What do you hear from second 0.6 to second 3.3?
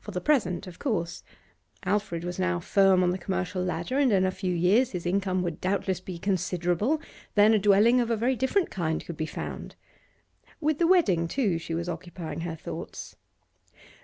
of course. Alfred was now firm on the